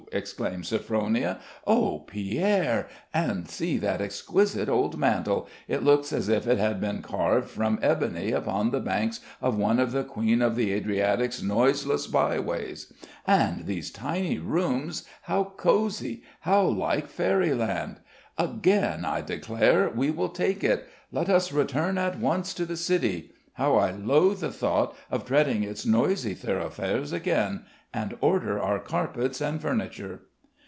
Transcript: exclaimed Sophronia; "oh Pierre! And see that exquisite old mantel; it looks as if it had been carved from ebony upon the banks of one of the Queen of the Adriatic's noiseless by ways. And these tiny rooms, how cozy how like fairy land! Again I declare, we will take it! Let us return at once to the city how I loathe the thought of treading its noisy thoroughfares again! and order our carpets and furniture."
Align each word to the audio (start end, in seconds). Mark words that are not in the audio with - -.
exclaimed 0.13 0.65
Sophronia; 0.65 1.39
"oh 1.65 1.99
Pierre! 1.99 2.89
And 3.13 3.47
see 3.47 3.77
that 3.77 4.01
exquisite 4.01 4.67
old 4.67 4.97
mantel; 4.97 5.47
it 5.69 5.83
looks 5.83 6.11
as 6.11 6.27
if 6.27 6.45
it 6.47 6.57
had 6.57 6.81
been 6.81 7.01
carved 7.01 7.49
from 7.49 7.79
ebony 7.81 8.33
upon 8.33 8.71
the 8.71 8.81
banks 8.81 9.21
of 9.41 9.57
one 9.57 9.79
of 9.79 9.93
the 9.93 10.03
Queen 10.03 10.41
of 10.41 10.57
the 10.57 10.73
Adriatic's 10.73 11.41
noiseless 11.41 12.07
by 12.07 12.37
ways. 12.39 12.91
And 13.25 13.65
these 13.67 13.89
tiny 13.89 14.37
rooms, 14.37 15.05
how 15.21 15.53
cozy 15.55 16.23
how 16.41 16.63
like 16.63 17.07
fairy 17.07 17.53
land! 17.53 18.01
Again 18.37 19.05
I 19.05 19.21
declare, 19.21 19.89
we 19.95 20.11
will 20.11 20.29
take 20.29 20.61
it! 20.61 20.89
Let 21.13 21.29
us 21.29 21.53
return 21.53 21.97
at 21.97 22.19
once 22.19 22.53
to 22.55 22.65
the 22.65 22.75
city 22.75 23.31
how 23.53 23.75
I 23.77 23.91
loathe 23.91 24.39
the 24.39 24.51
thought 24.51 24.93
of 25.09 25.23
treading 25.25 25.63
its 25.63 25.85
noisy 25.85 26.33
thoroughfares 26.33 27.13
again! 27.13 27.63
and 27.93 28.15
order 28.21 28.57
our 28.57 28.79
carpets 28.79 29.41
and 29.41 29.61
furniture." 29.61 30.21